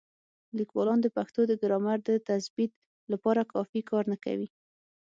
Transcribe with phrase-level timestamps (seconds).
[0.57, 2.71] لیکوالان د پښتو د ګرامر د تثبیت
[3.11, 4.47] لپاره کافي کار نه کوي.